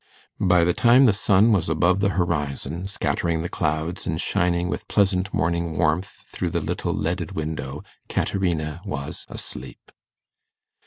[0.39, 4.87] By the time the sun was above the horizon, scattering the clouds, and shining with
[4.87, 9.91] pleasant morning warmth through the little leaded window, Caterina was asleep.